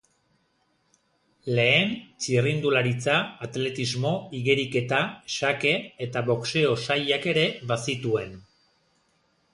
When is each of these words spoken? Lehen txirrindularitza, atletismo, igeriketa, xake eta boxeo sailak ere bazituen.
Lehen 1.59 1.91
txirrindularitza, 2.25 3.17
atletismo, 3.49 4.15
igeriketa, 4.39 5.03
xake 5.37 5.75
eta 6.07 6.27
boxeo 6.31 6.75
sailak 6.87 7.33
ere 7.35 7.49
bazituen. 7.75 8.39